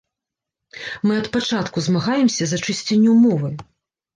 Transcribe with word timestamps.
Мы 1.09 1.13
ад 1.23 1.27
пачатку 1.35 1.77
змагаемся 1.89 2.43
за 2.53 2.57
чысціню 2.69 3.15
мовы. 3.27 3.49